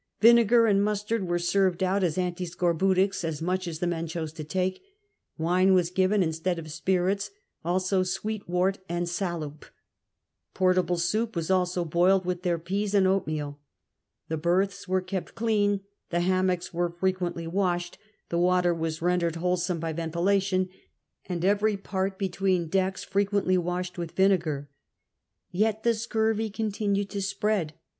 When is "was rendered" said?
18.73-19.35